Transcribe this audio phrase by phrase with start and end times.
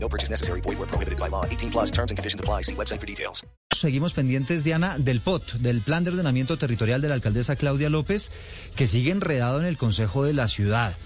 [0.00, 0.60] No purchase necessary.
[0.62, 1.44] Void where prohibited by law.
[1.44, 2.62] 18 plus terms and conditions apply.
[2.62, 3.44] See website for details.
[3.70, 8.32] Seguimos pendientes, Diana, del POT, del Plan de Ordenamiento Territorial de la alcaldesa Claudia López,
[8.74, 10.96] que sigue enredado en el Consejo de la Ciudad.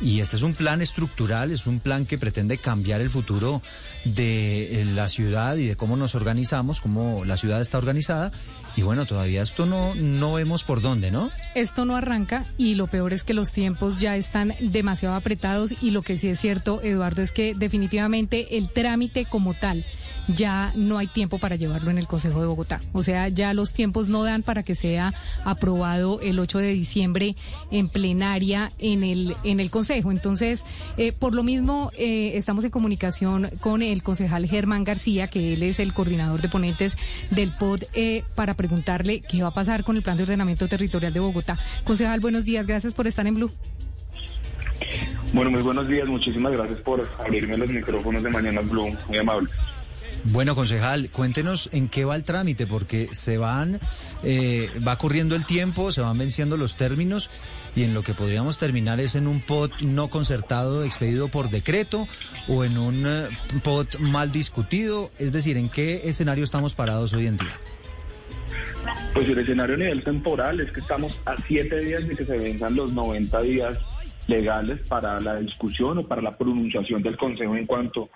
[0.00, 3.62] Y este es un plan estructural, es un plan que pretende cambiar el futuro
[4.04, 8.32] de eh, la ciudad y de cómo nos organizamos, cómo la ciudad está organizada.
[8.74, 11.30] Y bueno, todavía esto no, no vemos por dónde, ¿no?
[11.54, 15.90] Esto no arranca y lo peor es que los tiempos ya están demasiado apretados y
[15.90, 19.84] lo que sí es cierto, Eduardo, es que definitivamente el trámite como tal
[20.28, 22.80] ya no hay tiempo para llevarlo en el Consejo de Bogotá.
[22.92, 27.36] O sea, ya los tiempos no dan para que sea aprobado el 8 de diciembre
[27.70, 30.10] en plenaria en el, en el Consejo.
[30.10, 30.64] Entonces,
[30.96, 35.62] eh, por lo mismo, eh, estamos en comunicación con el concejal Germán García, que él
[35.62, 36.96] es el coordinador de ponentes
[37.30, 41.12] del POD, eh, para preguntarle qué va a pasar con el Plan de Ordenamiento Territorial
[41.12, 41.58] de Bogotá.
[41.84, 42.66] Concejal, buenos días.
[42.66, 43.50] Gracias por estar en Blue.
[45.32, 46.06] Bueno, muy buenos días.
[46.06, 48.96] Muchísimas gracias por abrirme los micrófonos de Mañana Blue.
[49.08, 49.48] Muy amable.
[50.24, 53.80] Bueno, concejal, cuéntenos en qué va el trámite, porque se van,
[54.22, 57.28] eh, va corriendo el tiempo, se van venciendo los términos
[57.74, 62.06] y en lo que podríamos terminar es en un POT no concertado expedido por decreto
[62.46, 63.28] o en un eh,
[63.64, 67.58] POT mal discutido, es decir, ¿en qué escenario estamos parados hoy en día?
[69.14, 72.38] Pues el escenario a nivel temporal es que estamos a siete días de que se
[72.38, 73.76] venzan los 90 días
[74.28, 78.08] legales para la discusión o para la pronunciación del Consejo en cuanto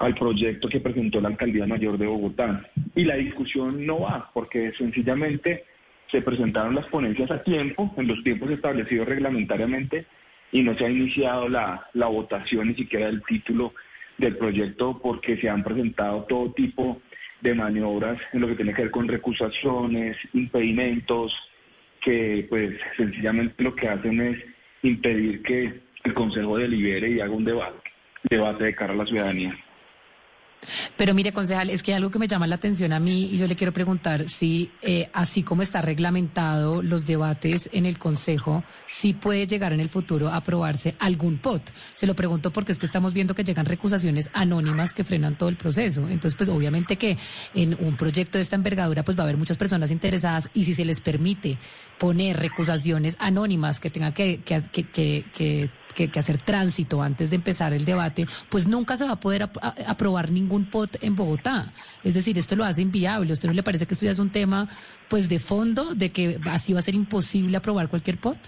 [0.00, 2.66] al proyecto que presentó la Alcaldía Mayor de Bogotá.
[2.94, 5.64] Y la discusión no va, porque sencillamente
[6.10, 10.06] se presentaron las ponencias a tiempo, en los tiempos establecidos reglamentariamente,
[10.52, 13.74] y no se ha iniciado la, la votación ni siquiera del título
[14.16, 17.00] del proyecto porque se han presentado todo tipo
[17.42, 21.32] de maniobras en lo que tiene que ver con recusaciones, impedimentos,
[22.00, 24.38] que pues sencillamente lo que hacen es
[24.82, 27.90] impedir que el Consejo delibere y haga un debate,
[28.28, 29.56] debate de cara a la ciudadanía.
[30.96, 33.38] Pero mire, concejal, es que hay algo que me llama la atención a mí y
[33.38, 38.62] yo le quiero preguntar si, eh, así como está reglamentado los debates en el Consejo,
[38.86, 41.70] si puede llegar en el futuro a aprobarse algún POT.
[41.94, 45.48] Se lo pregunto porque es que estamos viendo que llegan recusaciones anónimas que frenan todo
[45.48, 46.02] el proceso.
[46.08, 47.16] Entonces, pues obviamente que
[47.54, 50.74] en un proyecto de esta envergadura, pues va a haber muchas personas interesadas y si
[50.74, 51.58] se les permite
[51.98, 57.36] poner recusaciones anónimas que tengan que, que, que, que que, que, hacer tránsito antes de
[57.36, 59.48] empezar el debate, pues nunca se va a poder
[59.86, 61.72] aprobar ningún POT en Bogotá.
[62.04, 63.30] Es decir, esto lo hace inviable.
[63.30, 64.68] ¿A usted no le parece que esto ya es un tema
[65.08, 68.38] pues de fondo, de que así va a ser imposible aprobar cualquier POT?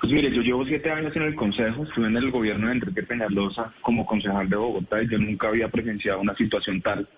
[0.00, 3.02] Pues mire, yo llevo siete años en el Consejo, estuve en el gobierno de Enrique
[3.02, 7.08] Peñalosa como concejal de Bogotá y yo nunca había presenciado una situación tal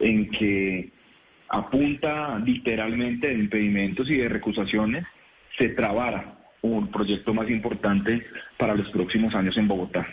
[0.00, 0.90] en que
[1.48, 5.04] apunta literalmente de impedimentos y de recusaciones
[5.58, 8.26] se trabara un proyecto más importante
[8.56, 10.06] para los próximos años en Bogotá.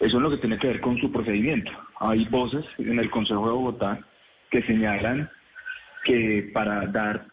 [0.00, 1.70] Eso es lo que tiene que ver con su procedimiento.
[2.00, 4.00] Hay voces en el Consejo de Bogotá
[4.50, 5.30] que señalan
[6.04, 7.26] que para dar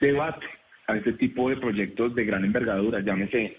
[0.00, 0.46] debate
[0.86, 3.56] a este tipo de proyectos de gran envergadura, llámese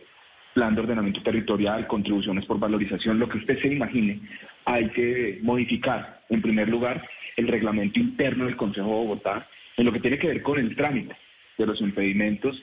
[0.54, 4.22] plan de ordenamiento territorial, contribuciones por valorización, lo que usted se imagine,
[4.66, 7.08] hay que modificar, en primer lugar,
[7.38, 10.76] el reglamento interno del Consejo de Bogotá en lo que tiene que ver con el
[10.76, 11.16] trámite
[11.58, 12.62] de los impedimentos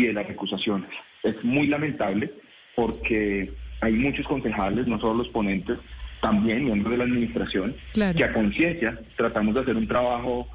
[0.00, 0.90] y de las recusaciones.
[1.22, 2.32] Es muy lamentable
[2.74, 5.78] porque hay muchos concejales, no solo los ponentes,
[6.20, 10.48] también miembros de la administración, que a conciencia tratamos de hacer un trabajo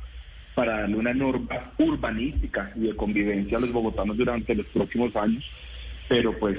[0.53, 5.43] para darle una norma urbanística y de convivencia a los bogotanos durante los próximos años,
[6.07, 6.57] pero pues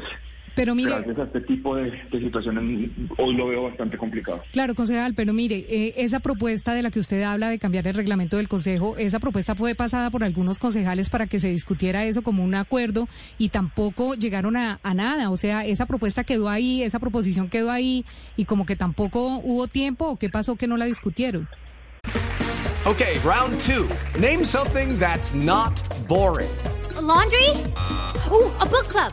[0.57, 4.43] pero mire, gracias a este tipo de, situaciones hoy lo veo bastante complicado.
[4.53, 7.95] Claro, concejal, pero mire, eh, esa propuesta de la que usted habla de cambiar el
[7.95, 12.23] reglamento del Consejo, esa propuesta fue pasada por algunos concejales para que se discutiera eso
[12.23, 13.07] como un acuerdo
[13.37, 15.31] y tampoco llegaron a, a nada.
[15.31, 18.07] O sea, esa propuesta quedó ahí, esa proposición quedó ahí
[18.37, 21.49] y como que tampoco hubo tiempo o qué pasó que no la discutieron.
[22.87, 23.87] Okay, round two.
[24.19, 26.49] Name something that's not boring.
[27.07, 27.51] laundry?
[28.31, 29.13] Uh, a book club.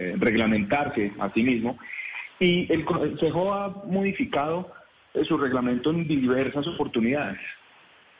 [0.00, 1.78] eh, reglamentarse a sí mismo,
[2.38, 4.72] y el Consejo ha modificado
[5.12, 7.38] eh, su reglamento en diversas oportunidades.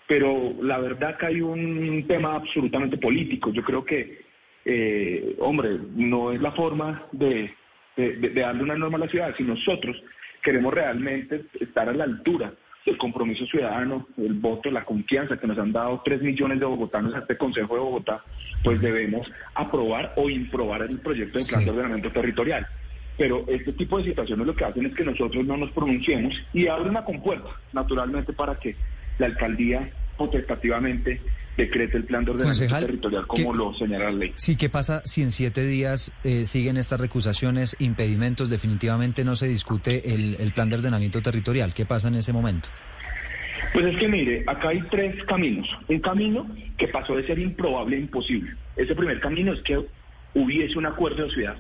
[0.07, 3.51] Pero la verdad que hay un tema absolutamente político.
[3.51, 4.21] Yo creo que,
[4.65, 7.55] eh, hombre, no es la forma de,
[7.97, 9.35] de, de darle una norma a la ciudad.
[9.37, 9.97] Si nosotros
[10.43, 12.53] queremos realmente estar a la altura
[12.91, 17.15] el compromiso ciudadano, el voto, la confianza que nos han dado tres millones de bogotanos
[17.15, 18.23] a este Consejo de Bogotá,
[18.63, 22.67] pues debemos aprobar o improbar el proyecto de plan de ordenamiento territorial.
[23.17, 26.67] Pero este tipo de situaciones lo que hacen es que nosotros no nos pronunciemos y
[26.67, 28.77] abre una compuerta, naturalmente, para que
[29.19, 31.21] la alcaldía potestativamente
[31.57, 34.33] decrete el plan de ordenamiento territorial como lo señala la ley.
[34.37, 39.49] Sí, ¿qué pasa si en siete días eh, siguen estas recusaciones, impedimentos, definitivamente no se
[39.49, 41.75] discute el, el plan de ordenamiento territorial?
[41.75, 42.69] ¿Qué pasa en ese momento?
[43.73, 45.69] Pues es que mire, acá hay tres caminos.
[45.89, 48.55] Un camino que pasó de ser improbable a imposible.
[48.77, 49.81] Ese primer camino es que
[50.35, 51.57] hubiese un acuerdo de ciudad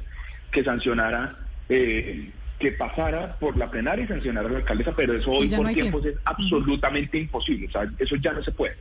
[0.50, 1.37] que sancionara,
[1.69, 5.66] eh, que pasara por la plenaria y sancionara a la alcaldesa, pero eso hoy por
[5.66, 6.20] no tiempos tiempo.
[6.20, 7.69] es absolutamente imposible.
[7.69, 8.75] O sea, eso ya no se puede.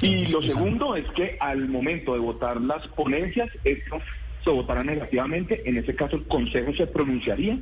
[0.00, 4.00] Y lo segundo es que al momento de votar las ponencias, esto
[4.44, 7.58] se votará negativamente, en ese caso el Consejo se pronunciaría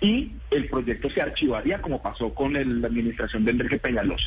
[0.00, 4.24] y el proyecto se archivaría como pasó con el- la administración de Enrique Peñalosa.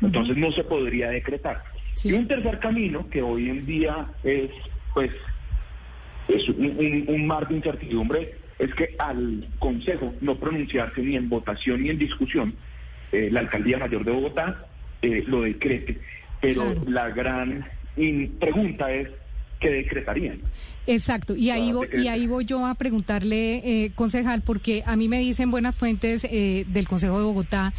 [0.00, 1.62] Entonces no se podría decretar.
[1.94, 2.08] Sí.
[2.08, 4.50] Y un tercer camino que hoy en día es
[4.94, 5.10] pues
[6.28, 11.28] es un, un- un mar de incertidumbre es que al Consejo no pronunciarse ni en
[11.28, 12.54] votación ni en discusión,
[13.10, 14.66] eh, la Alcaldía Mayor de Bogotá
[15.02, 15.98] eh, lo decrete.
[16.42, 16.82] Pero Claro.
[16.90, 17.64] la gran
[18.38, 19.08] pregunta es,
[19.60, 20.40] ¿qué decretarían?
[20.86, 24.96] Exacto, y ahí, Ah, voy, y ahí voy yo a preguntarle, eh, concejal, porque a
[24.96, 27.72] mí me dicen buenas fuentes eh, del Consejo de Bogotá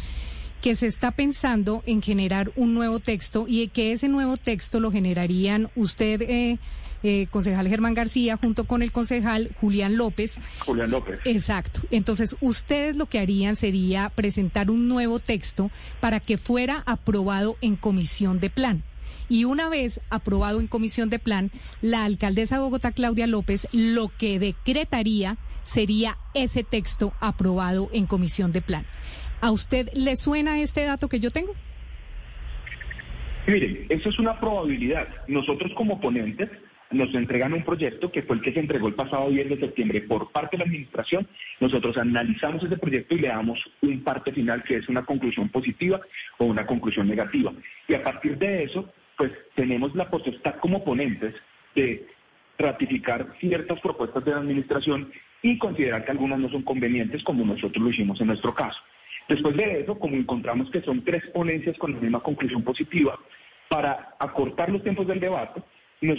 [0.62, 4.90] que se está pensando en generar un nuevo texto y que ese nuevo texto lo
[4.90, 6.56] generarían usted, eh,
[7.04, 10.38] eh, concejal Germán García, junto con el concejal Julián López.
[10.64, 11.20] Julián López.
[11.26, 11.80] Exacto.
[11.90, 15.70] Entonces, ustedes lo que harían sería presentar un nuevo texto
[16.00, 18.82] para que fuera aprobado en comisión de plan.
[19.28, 21.50] Y una vez aprobado en comisión de plan,
[21.82, 28.50] la alcaldesa de Bogotá, Claudia López, lo que decretaría sería ese texto aprobado en comisión
[28.52, 28.86] de plan.
[29.42, 31.52] ¿A usted le suena este dato que yo tengo?
[33.46, 35.06] Miren, eso es una probabilidad.
[35.28, 36.48] Nosotros como ponentes
[36.90, 40.00] nos entregan un proyecto que fue el que se entregó el pasado 10 de septiembre
[40.02, 41.26] por parte de la administración.
[41.60, 46.00] Nosotros analizamos ese proyecto y le damos un parte final que es una conclusión positiva
[46.38, 47.52] o una conclusión negativa.
[47.88, 51.34] Y a partir de eso, pues tenemos la potestad como ponentes
[51.74, 52.06] de
[52.58, 55.10] ratificar ciertas propuestas de la administración
[55.42, 58.80] y considerar que algunas no son convenientes como nosotros lo hicimos en nuestro caso.
[59.28, 63.18] Después de eso, como encontramos que son tres ponencias con la misma conclusión positiva,
[63.68, 65.62] para acortar los tiempos del debate,
[66.00, 66.18] nos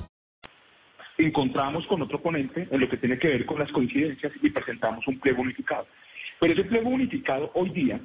[1.25, 5.07] Encontramos con otro ponente en lo que tiene que ver con las coincidencias y presentamos
[5.07, 5.87] un pliego unificado.
[6.39, 7.99] Pero ese pliego unificado hoy día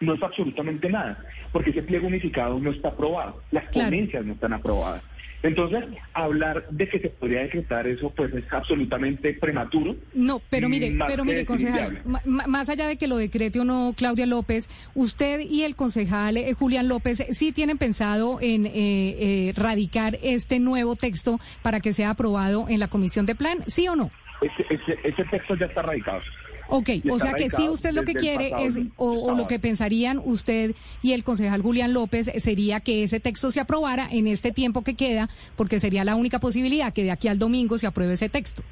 [0.00, 3.90] no es absolutamente nada, porque ese pliego unificado no está aprobado, las Claro.
[3.90, 5.02] ponencias no están aprobadas.
[5.42, 9.96] Entonces, hablar de que se podría decretar eso, pues es absolutamente prematuro.
[10.12, 14.26] No, pero mire, pero mire, concejal, más allá de que lo decrete o no Claudia
[14.26, 20.18] López, usted y el concejal eh, Julián López sí tienen pensado en eh, eh, radicar
[20.22, 24.10] este nuevo texto para que sea aprobado en la comisión de plan, ¿sí o no?
[24.42, 26.20] Ese, ese- ese texto ya está radicado.
[26.70, 30.20] Ok, o sea que sí usted lo que quiere es, o, o lo que pensarían
[30.24, 34.82] usted y el concejal Julián López sería que ese texto se aprobara en este tiempo
[34.82, 38.28] que queda, porque sería la única posibilidad que de aquí al domingo se apruebe ese
[38.28, 38.62] texto.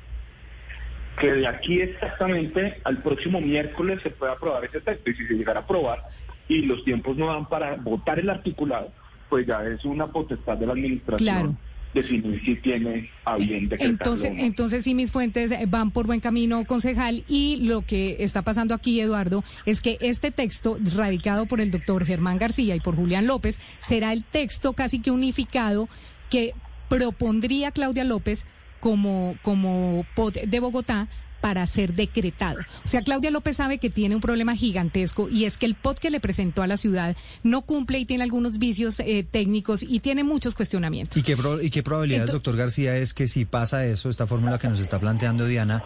[1.21, 5.35] que de aquí exactamente al próximo miércoles se pueda aprobar ese texto y si se
[5.35, 6.05] llegara a aprobar
[6.47, 8.93] y los tiempos no dan para votar el articulado,
[9.28, 11.57] pues ya es una potestad de la administración Claro.
[11.95, 14.45] Definir si tiene a bien decretarlo Entonces, no.
[14.45, 18.75] entonces sí, mis fuentes eh, van por buen camino, concejal, y lo que está pasando
[18.75, 23.26] aquí, Eduardo, es que este texto, radicado por el doctor Germán García y por Julián
[23.26, 25.88] López, será el texto casi que unificado
[26.30, 26.54] que
[26.88, 28.47] propondría Claudia López
[28.80, 31.09] como, como POT de Bogotá
[31.40, 32.59] para ser decretado.
[32.85, 35.99] O sea, Claudia López sabe que tiene un problema gigantesco y es que el POT
[35.99, 40.00] que le presentó a la ciudad no cumple y tiene algunos vicios eh, técnicos y
[40.00, 41.16] tiene muchos cuestionamientos.
[41.16, 44.68] ¿Y qué, y qué probabilidades, doctor García, es que si pasa eso, esta fórmula que
[44.68, 45.83] nos está planteando Diana,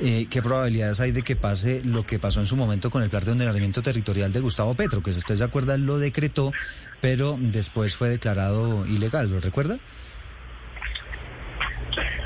[0.00, 3.10] eh, ¿qué probabilidades hay de que pase lo que pasó en su momento con el
[3.10, 6.52] plan de ordenamiento territorial de Gustavo Petro, que si usted se acuerda lo decretó,
[7.00, 9.78] pero después fue declarado ilegal, ¿lo recuerda?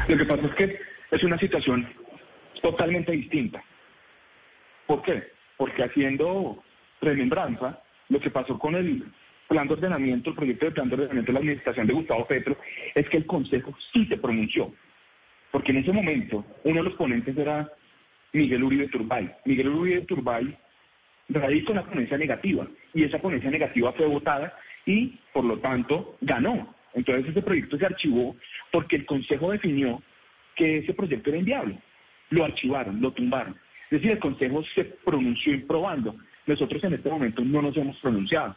[0.09, 0.79] Lo que pasa es que
[1.11, 1.87] es una situación
[2.61, 3.63] totalmente distinta.
[4.87, 5.25] ¿Por qué?
[5.57, 6.63] Porque haciendo
[7.01, 9.05] remembranza, lo que pasó con el
[9.49, 12.57] plan de ordenamiento, el proyecto de plan de ordenamiento de la administración de Gustavo Petro,
[12.95, 14.73] es que el Consejo sí se pronunció.
[15.51, 17.71] Porque en ese momento uno de los ponentes era
[18.33, 19.33] Miguel Uribe Turbay.
[19.45, 20.57] Miguel Uribe Turbay
[21.29, 26.75] radicó una ponencia negativa y esa ponencia negativa fue votada y por lo tanto ganó.
[26.95, 28.37] Entonces ese proyecto se archivó
[28.71, 30.03] porque el Consejo definió
[30.55, 31.79] que ese proyecto era inviable.
[32.31, 33.57] Lo archivaron, lo tumbaron.
[33.91, 36.17] Es decir, el Consejo se pronunció improbando.
[36.47, 38.57] Nosotros en este momento no nos hemos pronunciado.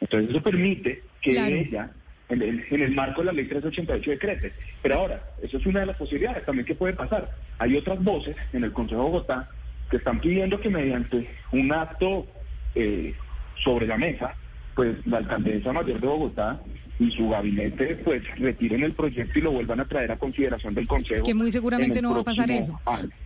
[0.00, 1.90] Entonces eso permite que ella,
[2.28, 4.52] en el, marco de la ley 388 decrete.
[4.82, 7.30] Pero ahora, eso es una de las posibilidades también que puede pasar.
[7.58, 9.50] Hay otras voces en el Consejo de Bogotá
[9.90, 12.26] que están pidiendo que mediante un acto
[12.74, 13.14] eh,
[13.62, 14.34] sobre la mesa,
[14.74, 16.60] pues la alcaldesa mayor de Bogotá
[17.00, 20.86] y su gabinete pues retiren el proyecto y lo vuelvan a traer a consideración del
[20.86, 21.24] Consejo.
[21.24, 22.78] Que muy seguramente no va a pasar eso.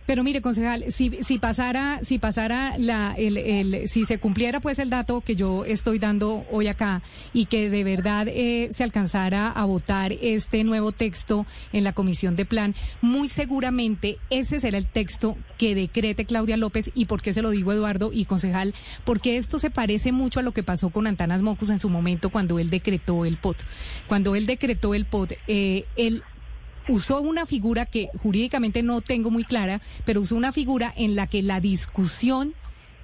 [0.05, 4.79] Pero mire, concejal, si, si pasara, si pasara la, el, el, si se cumpliera pues
[4.79, 7.01] el dato que yo estoy dando hoy acá
[7.33, 12.37] y que de verdad eh, se alcanzara a votar este nuevo texto en la comisión
[12.37, 17.33] de plan, muy seguramente ese será el texto que decrete Claudia López y por qué
[17.33, 20.91] se lo digo Eduardo y concejal, porque esto se parece mucho a lo que pasó
[20.91, 23.64] con Antanas Mocus en su momento cuando él decretó el POT.
[24.07, 26.23] Cuando él decretó el POT, eh, él
[26.87, 31.27] usó una figura que jurídicamente no tengo muy clara, pero usó una figura en la
[31.27, 32.53] que la discusión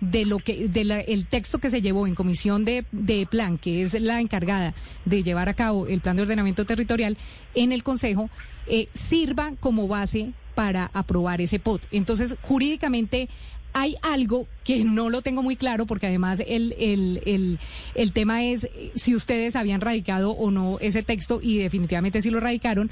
[0.01, 4.00] de lo que del texto que se llevó en comisión de, de, plan, que es
[4.00, 4.74] la encargada
[5.06, 7.18] de llevar a cabo el plan de ordenamiento territorial
[7.53, 8.30] en el Consejo,
[8.68, 11.86] eh, sirva como base para aprobar ese POT.
[11.91, 13.30] Entonces, jurídicamente
[13.73, 17.59] hay algo que no lo tengo muy claro porque además el, el, el,
[17.95, 22.39] el, tema es si ustedes habían radicado o no ese texto y definitivamente sí lo
[22.39, 22.89] radicaron.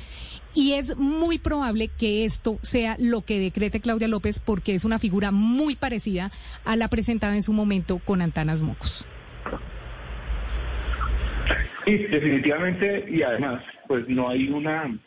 [0.56, 5.00] Y es muy probable que esto sea lo que decrete Claudia López porque es una
[5.00, 6.32] figura muy parecida
[6.66, 9.06] a la presentada en su momento con Antanas Mocos.
[11.86, 14.98] Sí, definitivamente y además pues no hay una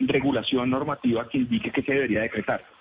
[0.00, 2.71] regulación normativa que indique que se debería decretar.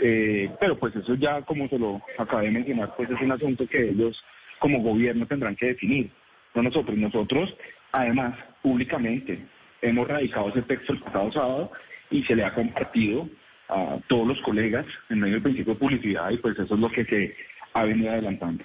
[0.00, 3.66] Eh, pero pues eso ya, como se lo acabé de mencionar, pues es un asunto
[3.66, 4.22] que ellos
[4.58, 6.10] como gobierno tendrán que definir,
[6.54, 6.96] no nosotros.
[6.96, 7.54] Nosotros,
[7.92, 9.38] además, públicamente
[9.82, 11.72] hemos radicado ese texto el pasado sábado
[12.10, 13.28] y se le ha compartido
[13.68, 16.90] a todos los colegas en medio del principio de publicidad y pues eso es lo
[16.90, 17.36] que se
[17.74, 18.64] ha venido adelantando.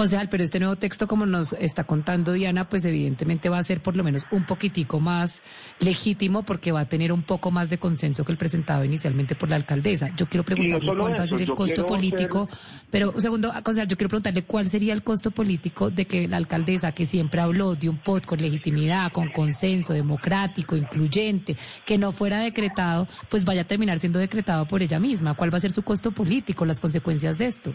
[0.00, 3.82] Concejal, pero este nuevo texto, como nos está contando Diana, pues evidentemente va a ser
[3.82, 5.42] por lo menos un poquitico más
[5.78, 9.50] legítimo porque va a tener un poco más de consenso que el presentado inicialmente por
[9.50, 10.08] la alcaldesa.
[10.16, 12.48] Yo quiero preguntarle cuál va a ser el costo político,
[12.90, 16.92] pero segundo, concejal, yo quiero preguntarle cuál sería el costo político de que la alcaldesa,
[16.92, 22.40] que siempre habló de un POT con legitimidad, con consenso democrático, incluyente, que no fuera
[22.40, 25.34] decretado, pues vaya a terminar siendo decretado por ella misma.
[25.34, 27.74] ¿Cuál va a ser su costo político, las consecuencias de esto?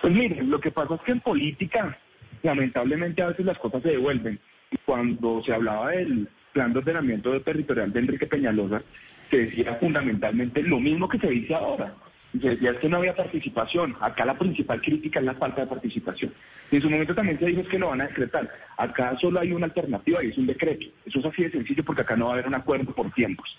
[0.00, 1.98] Pues miren, lo que pasa es que en política,
[2.42, 4.40] lamentablemente a veces las cosas se devuelven.
[4.70, 8.82] Y cuando se hablaba del plan de ordenamiento territorial de Enrique Peñalosa,
[9.30, 11.94] se decía fundamentalmente lo mismo que se dice ahora.
[12.32, 13.96] Se decía que no había participación.
[14.00, 16.32] Acá la principal crítica es la falta de participación.
[16.70, 18.48] En su momento también se dijo que lo van a decretar.
[18.76, 20.86] Acá solo hay una alternativa y es un decreto.
[21.04, 23.58] Eso es así de sencillo porque acá no va a haber un acuerdo por tiempos.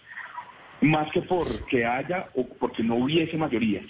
[0.79, 3.81] Más que porque haya o porque no hubiese mayoría.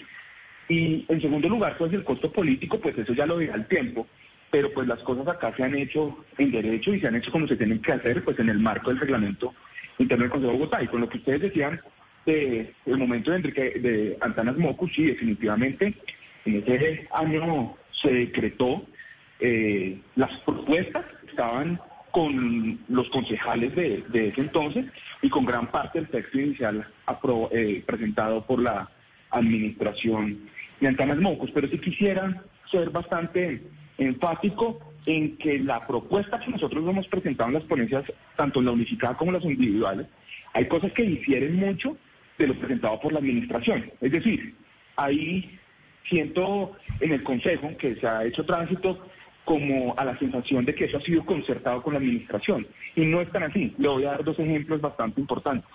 [0.72, 4.08] Y en segundo lugar, pues el costo político, pues eso ya lo dirá el tiempo,
[4.50, 7.46] pero pues las cosas acá se han hecho en derecho y se han hecho como
[7.46, 9.54] se tienen que hacer, pues en el marco del reglamento
[9.98, 10.82] interno del Consejo de Bogotá.
[10.82, 11.82] Y con lo que ustedes decían
[12.26, 15.94] de el momento de Enrique de Antanas Mocus, sí, definitivamente
[16.46, 18.86] en ese año se decretó
[19.42, 24.86] eh, las propuestas estaban con los concejales de, ese entonces
[25.22, 26.88] y con gran parte del texto inicial
[27.52, 28.90] eh, presentado por la
[29.32, 33.62] administración y Antanas Mocos, pero sí quisiera ser bastante
[33.98, 38.04] enfático en que la propuesta que nosotros hemos presentado en las ponencias,
[38.36, 40.08] tanto en la unificada como en las individuales,
[40.54, 41.98] hay cosas que difieren mucho
[42.38, 43.92] de lo presentado por la administración.
[44.02, 44.56] Es decir,
[44.96, 45.60] ahí
[46.10, 49.00] siento en el Consejo que se ha hecho tránsito
[49.46, 52.68] como a la sensación de que eso ha sido concertado con la administración.
[52.96, 53.74] Y no es tan así.
[53.78, 55.70] Le voy a dar dos ejemplos bastante importantes.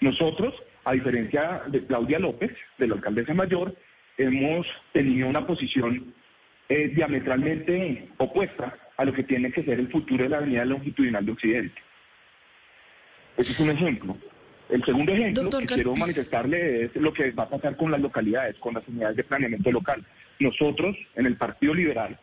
[0.00, 0.54] Nosotros
[0.88, 3.74] a diferencia de Claudia López, de la alcaldesa mayor,
[4.16, 6.14] hemos tenido una posición
[6.66, 11.26] eh, diametralmente opuesta a lo que tiene que ser el futuro de la avenida longitudinal
[11.26, 11.82] de Occidente.
[13.36, 14.16] Ese es un ejemplo.
[14.70, 18.56] El segundo ejemplo que quiero manifestarle es lo que va a pasar con las localidades,
[18.56, 20.02] con las unidades de planeamiento local.
[20.40, 22.18] Nosotros, en el Partido Liberal,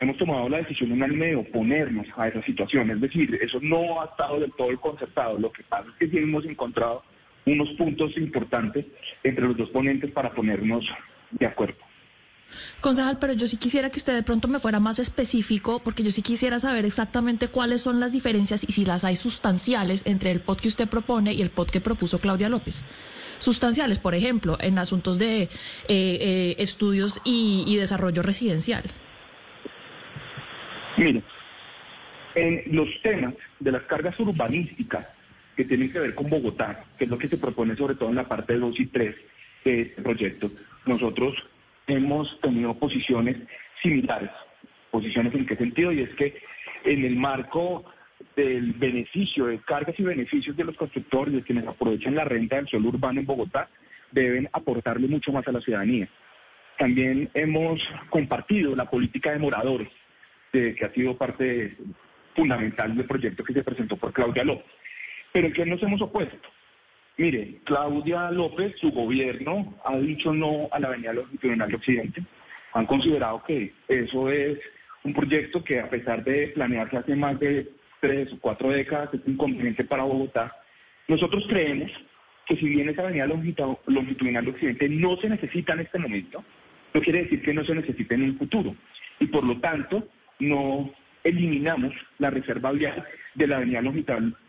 [0.00, 2.90] hemos tomado la decisión unánime de oponernos a esa situación.
[2.90, 5.38] Es decir, eso no ha estado del todo concertado.
[5.38, 7.02] Lo que pasa es que sí hemos encontrado
[7.46, 8.86] unos puntos importantes
[9.24, 10.84] entre los dos ponentes para ponernos
[11.30, 11.76] de acuerdo.
[12.80, 16.10] Concejal, pero yo sí quisiera que usted de pronto me fuera más específico, porque yo
[16.10, 20.40] sí quisiera saber exactamente cuáles son las diferencias y si las hay sustanciales entre el
[20.40, 22.84] POT que usted propone y el POT que propuso Claudia López.
[23.38, 25.48] Sustanciales, por ejemplo, en asuntos de eh,
[25.88, 28.84] eh, estudios y, y desarrollo residencial.
[30.96, 31.22] Mire,
[32.34, 35.06] en los temas de las cargas urbanísticas
[35.56, 38.16] que tienen que ver con Bogotá, que es lo que se propone sobre todo en
[38.16, 39.14] la parte 2 y 3
[39.64, 40.50] de este proyecto,
[40.86, 41.34] nosotros
[41.86, 43.36] hemos tenido posiciones
[43.82, 44.30] similares.
[44.90, 45.92] ¿Posiciones en qué sentido?
[45.92, 46.42] Y es que
[46.84, 47.84] en el marco
[48.36, 52.68] del beneficio, de cargas y beneficios de los constructores, de quienes aprovechan la renta del
[52.68, 53.68] suelo urbano en Bogotá,
[54.10, 56.08] deben aportarle mucho más a la ciudadanía.
[56.78, 57.80] También hemos
[58.10, 59.88] compartido la política de moradores,
[60.50, 61.76] que ha sido parte
[62.34, 64.66] fundamental del proyecto que se presentó por Claudia López.
[65.32, 66.36] Pero ¿en qué nos hemos opuesto?
[67.16, 72.22] Mire, Claudia López, su gobierno ha dicho no a la Avenida Longitudinal de Occidente.
[72.72, 74.58] Han considerado que eso es
[75.04, 77.70] un proyecto que a pesar de planearse hace más de
[78.00, 80.56] tres o cuatro décadas es inconveniente para Bogotá.
[81.08, 81.90] Nosotros creemos
[82.46, 86.42] que si bien esa Avenida Longitudinal de Occidente no se necesita en este momento,
[86.94, 88.74] no quiere decir que no se necesite en un futuro.
[89.20, 90.08] Y por lo tanto,
[90.38, 90.92] no
[91.24, 93.82] eliminamos la reserva vial de la Avenida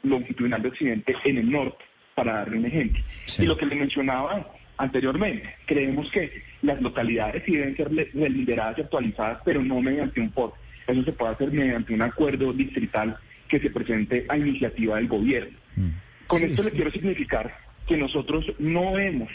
[0.04, 1.84] Longitudinal de Occidente en el norte
[2.16, 3.04] para darle un ejemplo.
[3.40, 8.82] Y lo que le mencionaba anteriormente, creemos que las localidades sí deben ser lideradas y
[8.82, 10.54] actualizadas, pero no mediante un POT.
[10.88, 15.58] Eso se puede hacer mediante un acuerdo distrital que se presente a iniciativa del gobierno.
[15.76, 15.90] Mm.
[16.28, 17.56] Con esto le quiero significar
[17.88, 19.30] que nosotros no hemos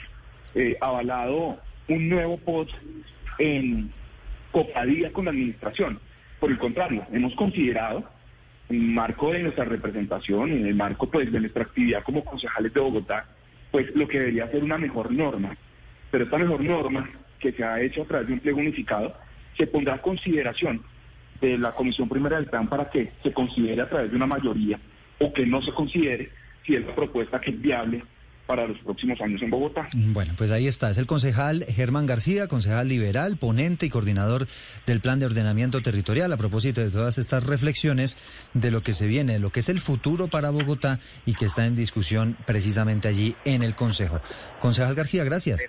[0.54, 2.70] eh, avalado un nuevo POT
[3.38, 3.92] en
[4.50, 6.00] copadía con la administración.
[6.40, 8.04] Por el contrario, hemos considerado
[8.68, 12.80] en marco de nuestra representación, en el marco pues de nuestra actividad como concejales de
[12.80, 13.26] Bogotá,
[13.70, 15.56] pues lo que debería ser una mejor norma.
[16.10, 19.14] Pero esta mejor norma que se ha hecho a través de un pliego unificado
[19.56, 20.82] se pondrá a consideración
[21.40, 24.78] de la Comisión Primera del Plan para que se considere a través de una mayoría
[25.18, 26.30] o que no se considere
[26.64, 28.02] si es la propuesta que es viable
[28.48, 29.86] para los próximos años en Bogotá.
[29.94, 30.90] Bueno, pues ahí está.
[30.90, 34.46] Es el concejal Germán García, concejal liberal, ponente y coordinador
[34.86, 38.16] del Plan de Ordenamiento Territorial, a propósito de todas estas reflexiones
[38.54, 41.44] de lo que se viene, de lo que es el futuro para Bogotá y que
[41.44, 44.20] está en discusión precisamente allí en el Consejo.
[44.60, 45.60] Concejal García, gracias.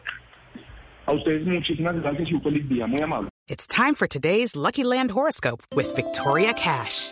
[1.06, 2.88] A ustedes muchísimas gracias y un feliz día.
[2.88, 3.30] Muy amable.
[3.50, 7.12] It's time for today's Lucky Land Horoscope with Victoria Cash.